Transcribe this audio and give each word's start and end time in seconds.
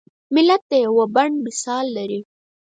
ملت 0.35 0.61
د 0.71 0.73
یوه 0.85 1.05
بڼ 1.15 1.29
مثال 1.45 1.85
لري. 1.97 2.19